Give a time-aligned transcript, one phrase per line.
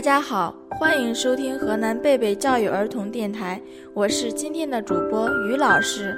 [0.00, 3.60] 大家好，欢迎收听河南贝贝教育儿童电台，
[3.92, 6.16] 我是今天的主播于老师。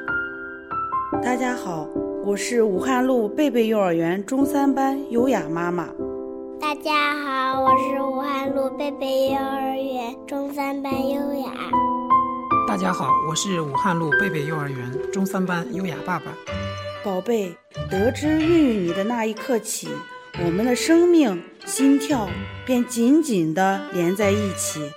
[1.21, 1.89] 大家好，
[2.25, 5.89] 我是武汉路贝贝幼儿园中三班优雅妈妈。
[6.61, 11.53] 大家好，我是武汉路贝贝幼儿园中三班优雅。
[12.69, 16.27] 大家好，我是武汉路贝贝幼儿园中三班优雅爸爸。
[17.03, 17.53] 宝贝，
[17.91, 19.89] 得知孕育你的那一刻起。
[20.43, 21.43] 我们的生命
[21.75, 22.29] 心跳
[22.67, 24.93] 便紧紧地连在一起，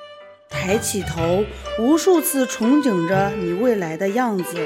[0.49, 1.45] 抬起头，
[1.79, 4.57] 无数次憧憬着你未来的样子；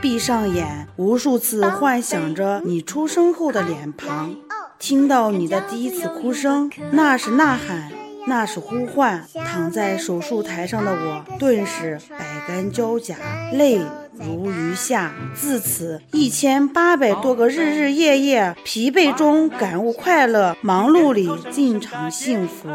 [0.00, 4.36] 闭上眼，无数次幻想着你出生后的脸庞。
[4.78, 7.90] 听到你的第一次哭声，那是呐喊，
[8.26, 9.24] 那是呼唤。
[9.34, 13.16] 躺在手术台上的我，顿时百感交加，
[13.52, 13.80] 泪。
[14.14, 15.12] 如雨下。
[15.34, 22.68] 自此，一千八百多个日日夜夜，疲惫中感悟快乐，忙碌里尽尝幸福。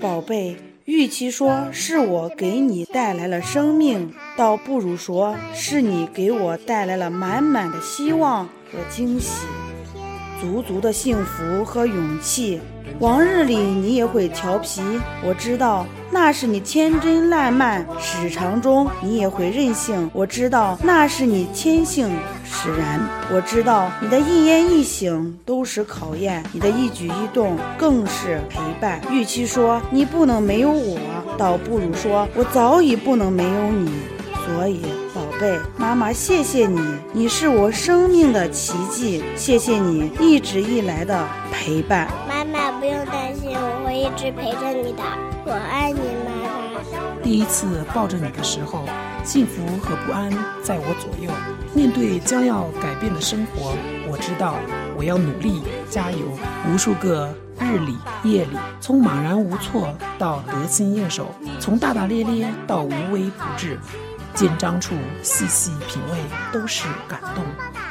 [0.00, 9.46] 宝贝，与其说是我给你带来了生命，倒不如说是你给我带来了满满的希望和惊喜，
[10.44, 12.60] 足足的幸福和勇气。
[13.00, 14.82] 往日里你也会调皮，
[15.26, 22.14] 我知道那是你天真烂漫；时常中你也会任性，我知道那是你天性
[22.44, 23.00] 使然。
[23.32, 29.00] 我知道你的一言一行都是考验，你的一举一动更是陪伴。
[29.10, 30.98] 与其说你不能没有我，
[31.38, 33.90] 倒不如说我早已不能没有你。
[34.44, 34.82] 所以，
[35.40, 36.80] 贝，妈妈谢谢你，
[37.12, 39.24] 你是我生命的奇迹。
[39.36, 42.08] 谢谢你一直以来的陪伴。
[42.28, 45.02] 妈妈不用担心，我会一直陪着你的。
[45.44, 47.22] 我爱你，妈妈。
[47.22, 48.84] 第一次抱着你的时候，
[49.24, 50.30] 幸福和不安
[50.62, 51.30] 在我左右。
[51.72, 53.74] 面对将要改变的生活，
[54.08, 54.54] 我知道
[54.96, 56.18] 我要努力加油。
[56.70, 63.78] 无数个日里夜里，从茫然无措到得心应手，从大大咧咧到无微不至。
[64.34, 66.18] 紧张处细细品味，
[66.52, 67.44] 都是感动。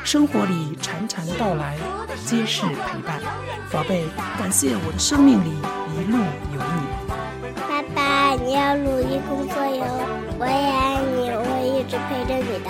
[0.04, 1.78] 生活里潺潺到来，
[2.26, 3.22] 皆是陪伴。
[3.72, 4.04] 宝贝，
[4.38, 5.50] 感谢我的生命里
[5.96, 6.18] 一路
[6.54, 6.84] 有你。
[7.56, 9.86] 爸爸，你要努力工作哟！
[10.38, 12.70] 我也爱你，我会一直陪着你的，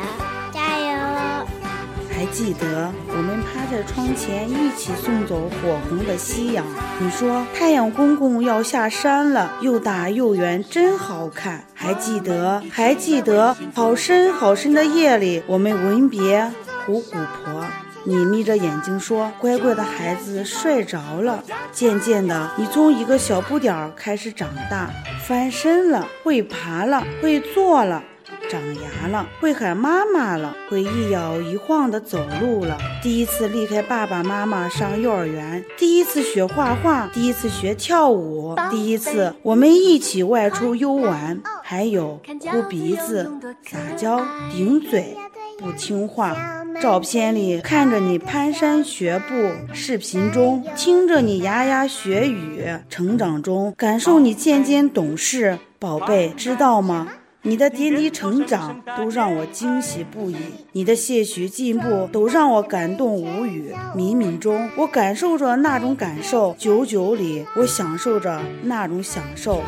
[2.33, 6.65] 记得我们趴在窗前一起送走火红的夕阳。
[6.99, 11.63] 你说太阳公公要下山了，又大又圆，真好看。
[11.75, 16.51] 还记得，还记得，好深好深的夜里，我们吻别
[16.85, 17.63] 虎姑婆。
[18.03, 24.89] 你眯着眼睛说：“乖乖的孩子睡着了。”渐渐的，你从一个小不点儿开始长大，
[25.23, 28.03] 翻身了，会爬了，会坐了。
[28.53, 32.77] 长牙了，会喊妈妈了，会一摇一晃的走路了。
[33.01, 42.21] 第一次离开爸爸妈妈上幼儿园，第一次学画画，第一次学跳舞，第一次我们一起外出游玩，还有
[42.51, 43.31] 哭鼻子、
[43.65, 45.17] 撒娇、顶嘴、
[45.57, 46.37] 不听话。
[46.79, 55.57] 照片里看着你蹒跚学步，视频中听着你牙牙学语，成长中感受你渐渐懂事。
[55.79, 57.07] 宝贝，知道吗？
[57.45, 60.37] 你的点滴成长都让我惊喜不已，
[60.71, 63.73] 你的些许进步都让我感动无语。
[63.93, 69.61] 冥冥中，我感受着那种感受；久久里，我享受着那种享受。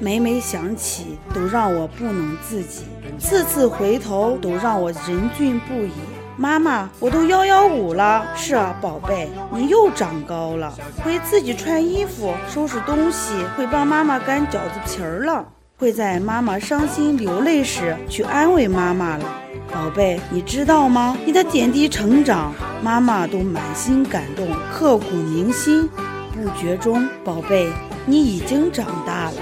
[0.00, 2.84] 每每想起，都让我不能自己；
[3.18, 5.90] 次次回头，都让我忍俊不已。
[6.38, 8.26] 妈妈，我都幺幺五了。
[8.34, 10.72] 是啊，宝贝，你又长高了，
[11.04, 15.44] 会自己穿衣服、收拾东西，会帮妈妈擀饺子皮儿了。
[15.80, 19.24] 会在妈妈伤心流泪时去安慰妈妈了，
[19.72, 21.16] 宝贝，你知道吗？
[21.24, 22.52] 你的点滴成长，
[22.82, 25.88] 妈妈都满心感动，刻骨铭心。
[26.32, 27.70] 不觉中，宝贝，
[28.06, 29.34] 你已经长大了。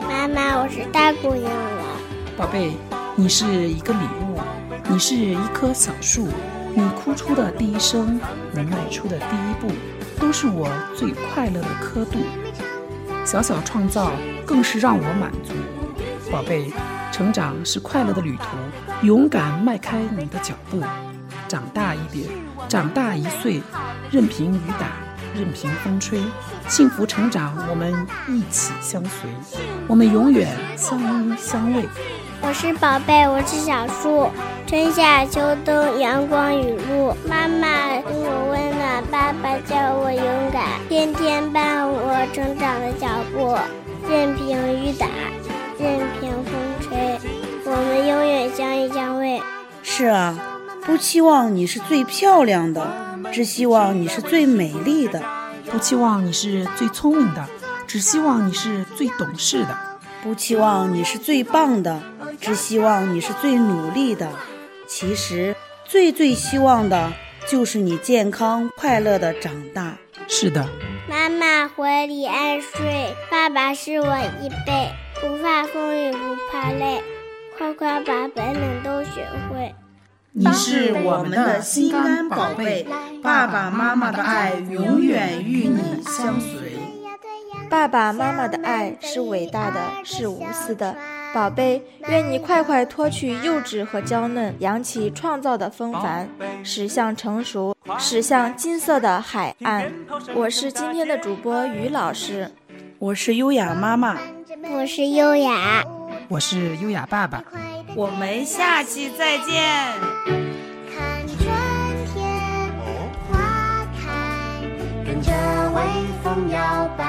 [0.00, 1.84] 妈妈，我是大姑娘了。
[2.36, 2.72] 宝贝，
[3.14, 4.40] 你是一个礼物，
[4.88, 6.26] 你是一棵小树，
[6.74, 9.72] 你哭出的第一声，你迈出的第一步，
[10.18, 12.18] 都是我最快乐的刻度。
[13.24, 14.10] 小小创造，
[14.44, 15.54] 更是让我满足。
[16.34, 16.64] 宝贝，
[17.12, 20.82] 成长是快乐的旅途，勇敢迈开你的脚步，
[21.46, 22.28] 长大一点，
[22.68, 23.62] 长大一岁，
[24.10, 24.88] 任凭雨打，
[25.32, 26.20] 任凭风吹，
[26.66, 27.94] 幸福成长，我们
[28.26, 29.30] 一起相随，
[29.86, 31.84] 我们永远相依相偎。
[32.42, 34.28] 我是宝贝，我是小树，
[34.66, 37.68] 春夏秋冬，阳光雨露，妈妈
[38.00, 43.56] 给我温暖，爸爸教我勇敢，天天伴我成长的脚步，
[44.10, 45.06] 任凭雨打。
[45.84, 47.18] 任凭风吹，
[47.66, 49.38] 我们永远相依相偎。
[49.82, 50.34] 是啊，
[50.86, 52.82] 不期望你是最漂亮的，
[53.30, 55.20] 只希望你是最美丽的；
[55.70, 57.46] 不期望你是最聪明的，
[57.86, 59.76] 只希望你是最懂事的；
[60.22, 62.02] 不期望你是最棒的，
[62.40, 64.26] 只希望你是最努力的。
[64.86, 65.54] 其实，
[65.84, 67.12] 最最希望的
[67.46, 69.98] 就是你健康快乐的长大。
[70.28, 70.66] 是的，
[71.06, 74.90] 妈妈怀里安睡，爸爸是我依背，
[75.26, 77.02] 不怕风雨不怕累，
[77.56, 79.74] 快快把本领都学会。
[80.32, 82.86] 你是我们的心肝宝贝，
[83.22, 86.78] 爸爸妈妈的爱永远与你相随。
[87.70, 90.94] 爸爸妈妈的爱是伟大的，是无私的。
[91.32, 96.28] 宝贝，愿你快快脱去幼稚和娇嫩，扬起创造的风帆，
[96.62, 99.90] 驶向成熟，驶向金色的海岸。
[100.34, 102.50] 我是今天的主播于老师，
[102.98, 104.18] 我是优雅妈妈，
[104.72, 105.84] 我是优雅，
[106.28, 107.42] 我是优雅爸爸。
[107.94, 109.62] 我们下期再见。
[110.94, 111.38] 看春
[112.12, 112.72] 天
[113.30, 114.06] 花开，
[115.04, 115.32] 跟着
[115.74, 115.82] 微
[116.22, 117.04] 风摇摆，